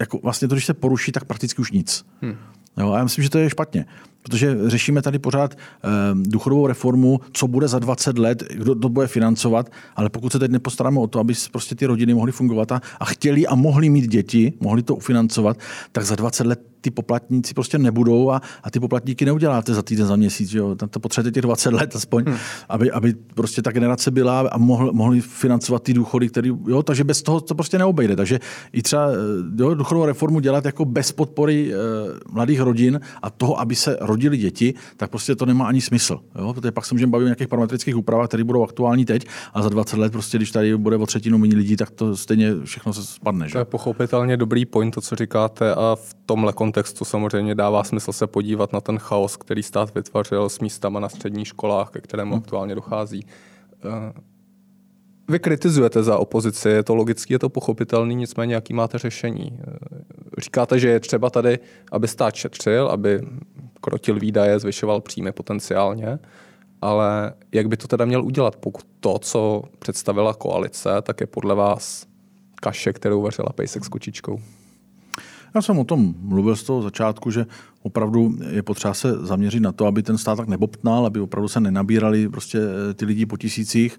[0.00, 2.04] jako vlastně to, když se poruší, tak prakticky už nic.
[2.22, 2.36] Hmm.
[2.78, 3.86] Jo, a já myslím, že to je špatně.
[4.28, 9.06] Protože řešíme tady pořád eh, důchodovou reformu, co bude za 20 let, kdo to bude
[9.06, 12.80] financovat, ale pokud se teď nepostaráme o to, aby prostě ty rodiny mohly fungovat a,
[13.00, 15.58] a chtěli a mohli mít děti, mohli to ufinancovat,
[15.92, 20.06] tak za 20 let ty poplatníci prostě nebudou a, a ty poplatníky neuděláte za týden,
[20.06, 20.48] za měsíc.
[20.48, 20.74] Že jo?
[20.74, 22.36] Tam to potřebujete těch 20 let aspoň, hmm.
[22.68, 27.04] aby, aby prostě ta generace byla a mohl, mohli financovat ty důchody, které, jo, takže
[27.04, 28.16] bez toho to prostě neobejde.
[28.16, 28.40] Takže
[28.72, 31.76] i třeba eh, jo, důchodovou reformu dělat jako bez podpory e,
[32.32, 36.20] mladých rodin a toho, aby se rodili děti, tak prostě to nemá ani smysl.
[36.38, 36.54] Jo?
[36.54, 39.68] Protože pak se můžeme bavit o nějakých parametrických úpravách, které budou aktuální teď a za
[39.68, 43.04] 20 let, prostě, když tady bude o třetinu méně lidí, tak to stejně všechno se
[43.04, 43.48] spadne.
[43.48, 43.52] Že?
[43.52, 48.12] To je pochopitelně dobrý point, to, co říkáte, a v tomhle kontextu samozřejmě dává smysl
[48.12, 52.30] se podívat na ten chaos, který stát vytvořil s místama na středních školách, ke kterému
[52.30, 52.42] hmm.
[52.42, 53.26] aktuálně dochází.
[55.28, 59.58] Vy kritizujete za opozici, je to logické, je to pochopitelný, nicméně jaký máte řešení?
[59.60, 59.76] Eh,
[60.38, 61.58] říkáte, že je třeba tady,
[61.92, 63.20] aby stát šetřil, aby
[63.80, 66.18] krotil výdaje, zvyšoval příjmy potenciálně,
[66.82, 71.54] ale jak by to teda měl udělat, pokud to, co představila koalice, tak je podle
[71.54, 72.06] vás
[72.54, 74.40] kaše, kterou vařila pejsek s kočičkou?
[75.54, 77.46] Já jsem o tom mluvil z toho začátku, že
[77.82, 81.60] opravdu je potřeba se zaměřit na to, aby ten stát tak nebobtnal, aby opravdu se
[81.60, 82.58] nenabírali prostě
[82.94, 83.98] ty lidi po tisících,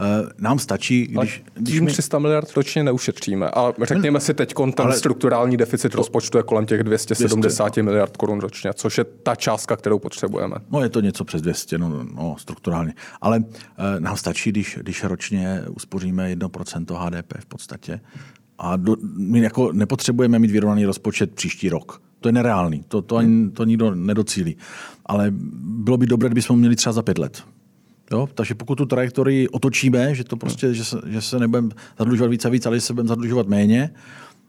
[0.00, 1.44] Eh, nám stačí, když...
[1.54, 1.90] když my...
[1.90, 3.50] 300 miliard ročně neušetříme.
[3.50, 4.96] A řekněme si teď, ten ale...
[4.96, 7.82] strukturální deficit rozpočtu je kolem těch 270 200.
[7.82, 10.56] miliard korun ročně, což je ta částka, kterou potřebujeme.
[10.70, 12.94] No je to něco přes 200, no, no strukturálně.
[13.20, 18.00] Ale e, nám stačí, když, když ročně uspoříme 1% HDP v podstatě.
[18.62, 22.02] A do, my jako nepotřebujeme mít vyrovnaný rozpočet příští rok.
[22.20, 24.56] To je nereálný, to, to, ani, to nikdo nedocílí.
[25.06, 25.26] Ale
[25.64, 27.42] bylo by dobré, kdybychom měli třeba za pět let.
[28.12, 28.28] Jo?
[28.34, 32.44] Takže pokud tu trajektorii otočíme, že to prostě, že se, že se nebudeme zadlužovat víc
[32.44, 33.90] a víc, ale že se budeme zadlužovat méně,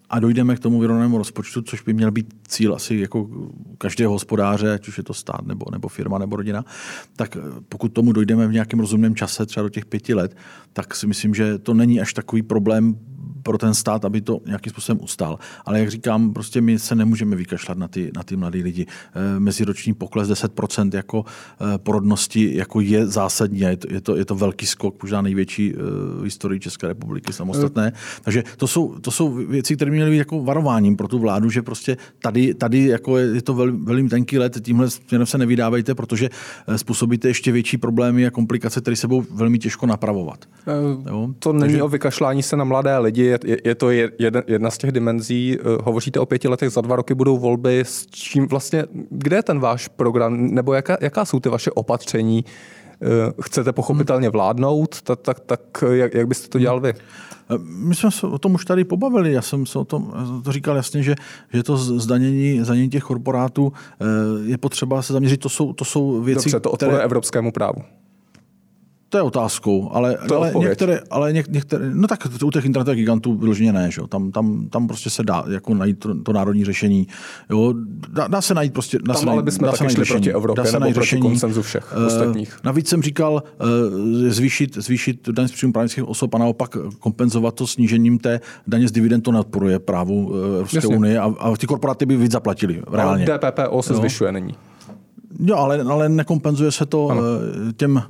[0.10, 3.30] a dojdeme k tomu vyrovnanému rozpočtu, což by měl být cíl asi jako
[3.78, 6.66] každého hospodáře, ať už je to stát nebo, nebo firma nebo rodina,
[7.16, 7.38] tak
[7.70, 10.38] pokud tomu dojdeme v nějakém rozumném čase, třeba do těch pěti let,
[10.74, 12.96] tak si myslím, že to není až takový problém
[13.44, 15.40] pro ten stát, aby to nějakým způsobem ustál.
[15.66, 18.86] Ale jak říkám, prostě my se nemůžeme vykašlat na ty, na ty mladé lidi.
[19.16, 24.26] Eh, meziroční pokles 10% jako eh, porodnosti jako je zásadní je to, je to, je
[24.26, 25.78] to velký skok, možná největší eh,
[26.20, 27.94] v historii České republiky samostatné.
[28.22, 31.62] Takže to jsou, to jsou věci, které měly být jako varováním pro tu vládu, že
[31.62, 35.96] prostě tady, tady jako je, je to vel, velmi tenký let, tímhle směrem se nevydávejte,
[35.96, 36.30] protože
[36.76, 40.46] způsobíte ještě větší problémy a komplikace, které se budou velmi těžko napravovat.
[41.08, 41.30] Jo?
[41.40, 41.84] To není Takže...
[41.84, 45.58] o vykašlání se na mladé lidi, je, je to jedna, jedna z těch dimenzí.
[45.60, 47.80] Eh, hovoříte o pěti letech, za dva roky budou volby.
[47.80, 52.46] S čím vlastně, kde je ten váš program, nebo jaká, jaká jsou ty vaše opatření?
[53.02, 56.90] Eh, chcete pochopitelně vládnout, tak, tak, tak jak, jak byste to dělal vy?
[56.90, 59.34] Eh, my jsme se o tom už tady pobavili.
[59.34, 61.16] Já jsem se o tom to říkal jasně, že,
[61.54, 63.74] že to zdanění, zdanění těch korporátů
[64.46, 65.38] je potřeba se zaměřit.
[65.38, 67.06] To jsou, to jsou věci, Dobře, to odporuje které...
[67.06, 67.82] evropskému právu.
[69.14, 73.00] To je otázkou, ale, to ale, některé, ale něk, některé, no tak u těch internetových
[73.00, 74.02] gigantů vyloženě ne, že?
[74.10, 77.08] Tam, tam, tam prostě se dá jako najít to, to národní řešení.
[77.50, 77.74] Jo?
[78.10, 80.72] Dá, dá, se najít prostě, dá tam se ale bychom taky šli proti Evropě dá
[80.72, 81.22] se najít řešení.
[81.22, 82.58] konsenzu všech uh, ostatních.
[82.64, 83.68] Navíc jsem říkal uh,
[84.30, 88.92] zvýšit, zvýšit daň z příjmu právnických osob a naopak kompenzovat to snížením té daně z
[88.92, 93.28] dividend, to neodporuje právu uh, Evropské unie a, a ty korporáty by víc zaplatili reálně.
[93.28, 94.00] Ale DPPO se jo?
[94.00, 94.56] zvyšuje, není.
[95.40, 97.22] Jo, ale, ale nekompenzuje se to ano.
[97.78, 98.04] těm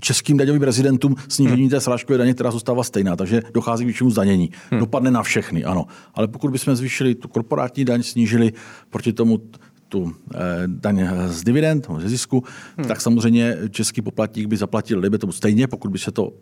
[0.00, 1.70] českým daňovým rezidentům snížení hmm.
[1.70, 4.50] té srážkové daně, která zůstává stejná, takže dochází k vyššímu zdanění.
[4.70, 4.80] Hmm.
[4.80, 5.84] Dopadne na všechny, ano.
[6.14, 8.52] Ale pokud bychom zvýšili tu korporátní daň, snížili
[8.90, 9.40] proti tomu
[9.88, 12.44] tu eh, daň z dividend, ze zisku,
[12.76, 12.88] hmm.
[12.88, 16.32] tak samozřejmě český poplatník by zaplatil, kdyby tomu stejně, pokud by se to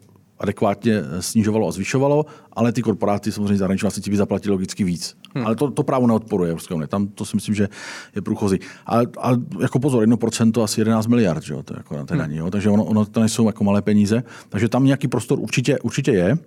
[0.42, 5.16] adekvátně snižovalo a zvyšovalo, ale ty korporáty samozřejmě zahraniční vlastníci by zaplatili logicky víc.
[5.34, 5.46] Hmm.
[5.46, 6.88] Ale to, to právo neodporuje Evropské unie.
[6.88, 7.68] Tam to si myslím, že
[8.14, 8.58] je průchozí.
[8.86, 12.20] A, a jako pozor, 1% asi 11 miliard, že jo, to jako na té hmm.
[12.20, 12.50] daní, jo?
[12.50, 14.22] takže ono, ono, to nejsou jako malé peníze.
[14.48, 16.38] Takže tam nějaký prostor určitě, určitě je.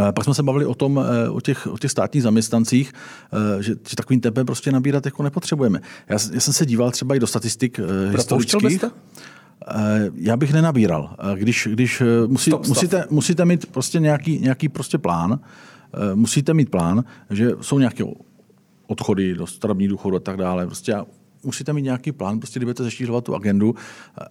[0.00, 2.92] Eh, pak jsme se bavili o tom, eh, o těch, o těch státních zaměstnancích,
[3.32, 5.80] eh, že, že takovým tempem prostě nabírat jako nepotřebujeme.
[6.08, 8.62] Já, já jsem se díval třeba i do statistik historických.
[8.62, 8.90] Byste?
[9.66, 11.16] Eh, já bych nenabíral.
[11.18, 15.40] Eh, když, když eh, musí, musíte, musíte mít prostě nějaký, nějaký prostě plán,
[16.14, 18.04] musíte mít plán, že jsou nějaké
[18.86, 20.66] odchody do starobní důchodu a tak dále.
[20.66, 20.96] Prostě
[21.44, 23.74] musíte mít nějaký plán, prostě kdybudete zeštířovat tu agendu,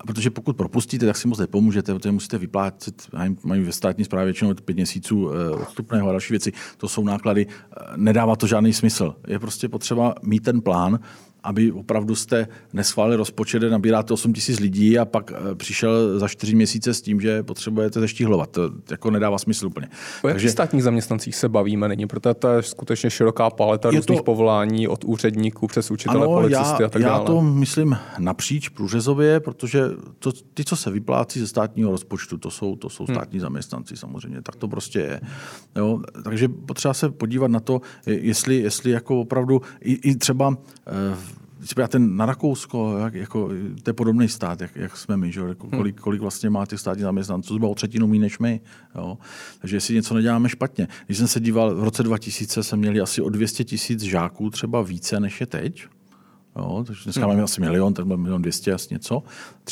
[0.07, 3.07] protože pokud propustíte, tak si moc nepomůžete, protože musíte vyplácet,
[3.43, 5.29] mají ve státní správě většinou pět měsíců
[5.61, 7.47] odstupného a další věci, to jsou náklady,
[7.95, 9.15] nedává to žádný smysl.
[9.27, 10.99] Je prostě potřeba mít ten plán,
[11.43, 16.55] aby opravdu jste neschválili rozpočet, nabíráte 8 tisíc lidí a pak eh, přišel za 4
[16.55, 18.49] měsíce s tím, že potřebujete zeštíhlovat.
[18.49, 19.87] To jako nedává smysl úplně.
[20.23, 21.87] O jakých státních zaměstnancích se bavíme?
[21.87, 24.23] Není, protože to je skutečně široká paleta je různých to...
[24.23, 27.19] povolání od úředníků přes učitele, ano, policisty já, a tak dále.
[27.19, 29.83] Já to myslím napříč průřezově, protože
[30.19, 33.15] to, ty, co se vyplácí ze státního rozpočtu, to jsou, to jsou hmm.
[33.15, 33.41] státní hmm.
[33.41, 34.41] zaměstnanci samozřejmě.
[34.41, 35.21] Tak to prostě je.
[35.75, 36.01] Jo?
[36.23, 41.87] Takže potřeba se podívat na to, jestli, jestli jako opravdu i, i třeba eh, se
[41.87, 43.49] ten na Rakousko, jak, jako,
[43.83, 45.41] to je podobný stát, jak, jak jsme my, že?
[45.41, 45.77] Jako, hmm.
[45.77, 48.61] kolik, kolik vlastně má těch státních zaměstnanců, zhruba o třetinu méně než my.
[48.95, 49.17] Jo?
[49.59, 50.87] Takže jestli něco neděláme špatně.
[51.05, 54.81] Když jsem se díval, v roce 2000 jsme měli asi o 200 tisíc žáků třeba
[54.81, 55.85] více než je teď.
[56.55, 57.29] Jo, takže dneska hmm.
[57.29, 59.23] máme asi milion, tak máme milion 200 asi něco.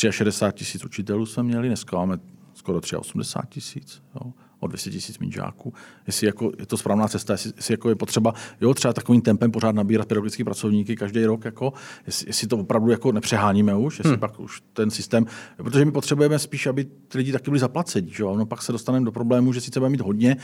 [0.09, 2.17] 63 tisíc učitelů jsme měli, dneska máme
[2.53, 4.01] skoro 83 tisíc.
[4.15, 4.31] Jo
[4.65, 5.73] o 200 tisíc mít žáků.
[6.07, 9.51] Jestli jako, je to správná cesta, jestli, jestli jako je potřeba jo, třeba takovým tempem
[9.51, 11.73] pořád nabírat pedagogické pracovníky každý rok, jako,
[12.05, 14.19] jestli, jestli, to opravdu jako nepřeháníme už, jestli hmm.
[14.19, 15.25] pak už ten systém,
[15.57, 18.11] protože my potřebujeme spíš, aby ty lidi taky byli zaplaceni.
[18.11, 18.23] Že?
[18.23, 20.37] No pak se dostaneme do problému, že sice budeme mít hodně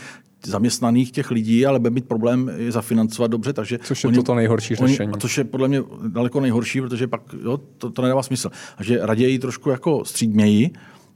[0.45, 3.53] zaměstnaných těch lidí, ale bude mít problém je zafinancovat dobře.
[3.53, 5.13] Takže což je oni, to, to nejhorší oni, řešení.
[5.19, 8.49] Což je podle mě daleko nejhorší, protože pak jo, to, to nedává smysl.
[8.77, 10.71] A že raději trošku jako střídmějí,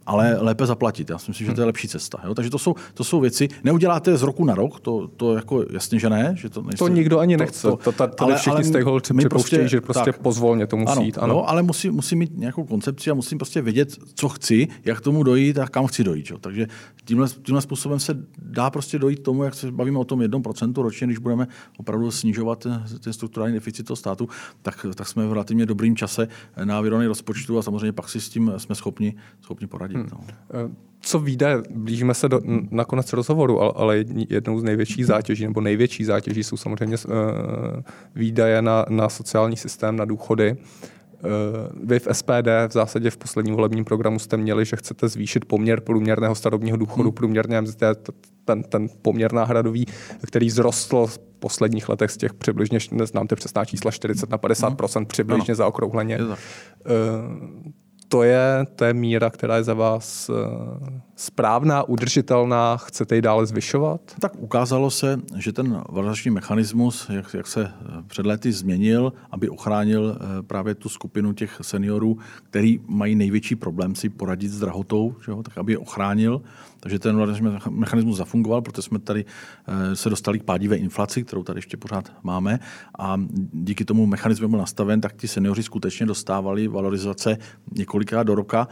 [0.06, 1.10] ale lépe zaplatit.
[1.10, 2.22] Já si myslím, že to je lepší cesta.
[2.26, 2.36] Jo?
[2.36, 3.48] Takže to jsou, to jsou věci.
[3.64, 6.36] Neuděláte z roku na rok, to, to jako jasně, že ne.
[6.38, 7.68] Že to, nejste, to nikdo ani nechce.
[7.68, 10.92] To, to, to, tady ale, všichni stakeholders připouštějí, prostě, že prostě tak, pozvolně to musí
[10.92, 11.18] ano, jít.
[11.18, 11.34] Ano.
[11.34, 15.24] Jo, ale musí, musí mít nějakou koncepci a musím prostě vědět, co chci, jak tomu
[15.24, 16.30] dojít a kam chci dojít.
[16.30, 16.38] Jo?
[16.38, 16.68] Takže
[17.06, 21.08] tímhle, tímhle způsobem se dá prostě dojít tomu, jak se bavíme o tom 1% ročně,
[21.08, 24.30] když budeme opravdu snižovat ten, ten strukturální deficit toho státu,
[24.62, 26.28] tak, tak jsme v relativně dobrým čase
[26.64, 29.95] na vyrovnaný rozpočtu a samozřejmě pak si s tím jsme schopni, schopni poradit.
[29.96, 30.08] Hmm.
[30.12, 30.20] No.
[30.30, 35.48] Eh, co výdaje, blížíme se do, na konec rozhovoru, ale, ale jednou z největších zátěží,
[35.48, 37.14] nebo největší zátěží jsou samozřejmě uh,
[38.16, 40.56] výdaje na, na sociální systém, na důchody.
[40.56, 45.46] Uh, vy v SPD v zásadě v posledním volebním programu jste měli, že chcete zvýšit
[45.46, 47.16] poměr průměrného starobního důchodu, hmm.
[47.16, 47.86] průměrné mzdy,
[48.46, 49.86] ten, ten poměr náhradový,
[50.28, 55.00] který zrostl v posledních letech z těch přibližně, neznám ty přesná čísla, 40 na 50%
[55.00, 55.06] no.
[55.06, 55.56] přibližně no.
[55.56, 56.20] zaokrouhleně.
[58.16, 63.46] To je, to je míra, která je za vás eh, správná, udržitelná, chcete ji dále
[63.46, 64.02] zvyšovat?
[64.20, 69.50] Tak ukázalo se, že ten valorizační mechanismus, jak, jak se eh, před lety změnil, aby
[69.50, 72.18] ochránil eh, právě tu skupinu těch seniorů,
[72.50, 76.42] který mají největší problém si poradit s drahotou, že jo, tak aby je ochránil.
[76.86, 77.36] Takže ten
[77.70, 79.26] mechanismus zafungoval, protože jsme tady
[79.94, 82.60] se dostali k pádivé inflaci, kterou tady ještě pořád máme.
[83.00, 83.22] A
[83.54, 87.38] díky tomu mechanismu byl nastaven, tak ti seniori skutečně dostávali valorizace
[87.72, 88.68] několikrát do roka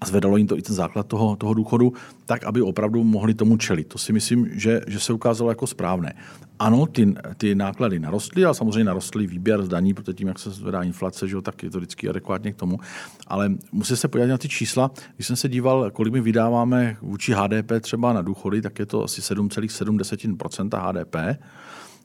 [0.00, 1.92] a zvedalo jim to i ten základ toho, toho důchodu,
[2.26, 3.88] tak aby opravdu mohli tomu čelit.
[3.88, 6.14] To si myslím, že, že se ukázalo jako správné.
[6.58, 10.50] Ano, ty, ty náklady narostly, ale samozřejmě narostly výběr z daní, protože tím, jak se
[10.50, 12.78] zvedá inflace, že, tak je to vždycky adekvátně k tomu.
[13.26, 14.90] Ale musíte se podívat na ty čísla.
[15.14, 19.04] Když jsem se díval, kolik my vydáváme vůči HDP třeba na důchody, tak je to
[19.04, 21.40] asi 7,7% HDP,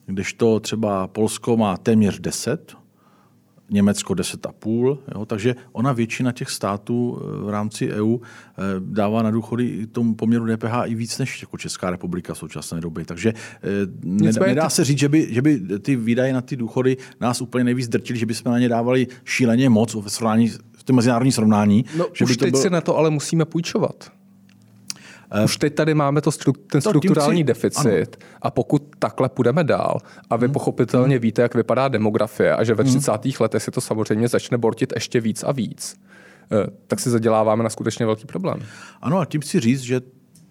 [0.06, 2.81] kdežto třeba Polsko má téměř 10,
[3.72, 4.98] Německo 10,5.
[5.16, 10.16] Jo, takže ona většina těch států eh, v rámci EU eh, dává na důchody tomu
[10.16, 13.06] poměru DPH i víc než jako Česká republika v současné době.
[13.06, 13.70] Takže eh,
[14.04, 17.64] Nicméně nedá se říct, že by, že by ty výdaje na ty důchody nás úplně
[17.64, 21.86] nejvíc drtili, že bychom na ně dávali šíleně moc ve srovnání v tom mezinárodní srovnání.
[21.98, 22.64] No, že už by to teď bylo...
[22.64, 24.12] si na to ale musíme půjčovat.
[25.32, 28.38] Eh, Už teď tady máme to stru, ten strukturální si, deficit ano.
[28.42, 29.98] a pokud takhle půjdeme dál
[30.30, 30.54] a vy hmm.
[30.54, 31.22] pochopitelně hmm.
[31.22, 33.12] víte, jak vypadá demografie a že ve 30.
[33.12, 33.34] Hmm.
[33.40, 35.96] letech se to samozřejmě začne bortit ještě víc a víc,
[36.52, 38.60] eh, tak si zaděláváme na skutečně velký problém.
[39.02, 40.02] Ano a tím si říct, že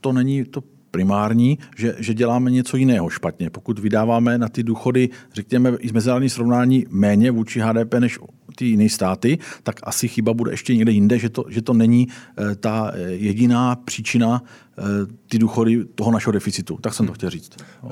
[0.00, 3.50] to není to primární, že, že děláme něco jiného špatně.
[3.50, 8.18] Pokud vydáváme na ty důchody, řekněme, i mezinárodní srovnání méně vůči HDP než
[8.56, 12.08] ty jiné státy, tak asi chyba bude ještě někde jinde, že to, že to není
[12.08, 14.42] eh, ta eh, jediná příčina
[14.78, 14.82] eh,
[15.30, 16.78] ty důchody toho našeho deficitu.
[16.80, 17.56] Tak jsem to chtěl říct.
[17.82, 17.90] Uh,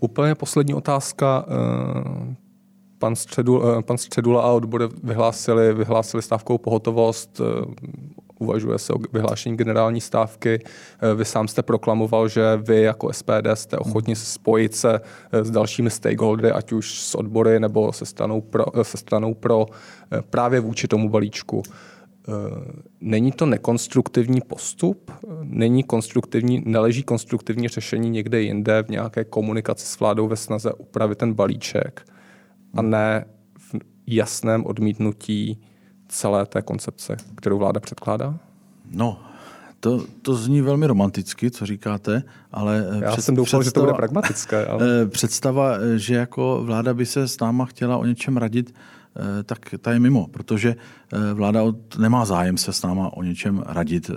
[0.00, 1.46] úplně poslední otázka.
[1.46, 2.34] Uh,
[2.98, 7.40] pan, Středula, pan Středula a odbory vyhlásili, vyhlásili stávkou pohotovost
[8.38, 10.58] uvažuje se o vyhlášení generální stávky.
[10.64, 15.00] Eh, vy sám jste proklamoval, že vy jako SPD jste ochotni spojit se
[15.32, 19.34] eh, s dalšími stakeholdery, ať už s odbory nebo se stranou pro, eh, se stranou
[19.34, 19.66] pro
[20.30, 21.62] právě vůči tomu balíčku.
[23.00, 25.10] Není to nekonstruktivní postup?
[25.42, 31.18] Není konstruktivní, neleží konstruktivní řešení někde jinde v nějaké komunikaci s vládou ve snaze upravit
[31.18, 32.06] ten balíček
[32.74, 33.24] a ne
[33.58, 33.74] v
[34.06, 35.65] jasném odmítnutí
[36.08, 38.38] celé té koncepce, kterou vláda předkládá?
[38.90, 39.20] No,
[39.80, 42.86] to, to zní velmi romanticky, co říkáte, ale...
[43.00, 44.66] Já před, jsem doufal, představa, že to bude pragmatické.
[44.66, 45.02] Ale...
[45.02, 48.74] Eh, představa, eh, že jako vláda by se s náma chtěla o něčem radit,
[49.16, 50.76] eh, tak ta je mimo, protože
[51.34, 51.62] vláda
[51.98, 54.10] nemá zájem se s náma o něčem radit.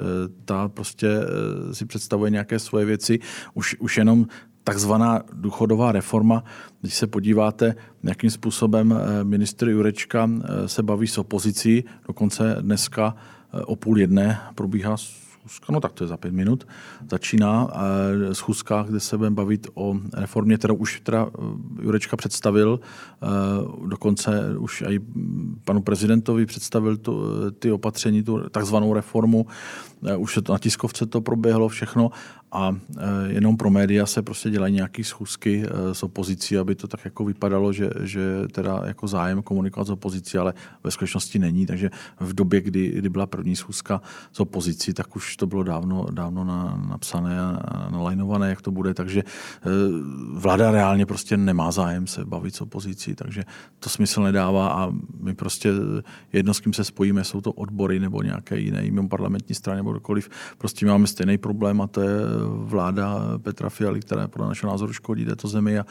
[0.45, 1.07] Ta prostě
[1.71, 3.19] si představuje nějaké svoje věci.
[3.53, 4.27] Už, už jenom
[4.69, 6.43] takzvaná důchodová reforma,
[6.81, 13.15] když se podíváte, jakým způsobem eh, ministr Jurečka eh, se baví s opozicí, dokonce dneska
[13.53, 16.67] eh, o půl jedné probíhá schůzka, no tak to je za pět minut,
[17.11, 17.71] začíná
[18.31, 21.27] schůzka, kde se budeme bavit o reformě, kterou už teda
[21.81, 22.79] Jurečka představil,
[23.85, 24.99] dokonce už i
[25.65, 29.45] panu prezidentovi představil tu, ty opatření, tu takzvanou reformu,
[30.17, 32.11] už se to na tiskovce to proběhlo všechno
[32.51, 36.87] a e, jenom pro média se prostě dělají nějaké schůzky e, s opozicí, aby to
[36.87, 41.65] tak jako vypadalo, že, že teda jako zájem komunikovat s opozicí, ale ve skutečnosti není.
[41.65, 44.01] Takže v době, kdy, kdy byla první schůzka
[44.33, 48.93] s opozicí, tak už to bylo dávno, dávno na, napsané a nalajnované, jak to bude.
[48.93, 49.23] Takže e,
[50.33, 53.43] vláda reálně prostě nemá zájem se bavit s opozicí, takže
[53.79, 55.71] to smysl nedává a my prostě
[56.33, 59.91] jedno, s kým se spojíme, jsou to odbory nebo nějaké jiné mimo parlamentní strany nebo
[59.91, 60.29] kdokoliv.
[60.57, 65.25] Prostě máme stejný problém a to je vláda Petra Fialy, která podle našeho názoru škodí
[65.25, 65.85] této zemi a,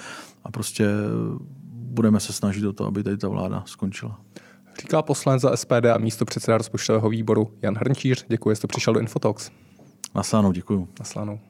[0.45, 0.89] a prostě
[1.73, 4.21] budeme se snažit o to, aby tady ta vláda skončila.
[4.81, 8.25] Říká poslanec za SPD a místo předseda rozpočtového výboru Jan Hrnčíř.
[8.29, 9.51] Děkuji, že jste přišel do Infotox.
[10.15, 10.89] Naslánou, děkuji.
[10.99, 11.41] Naslánou.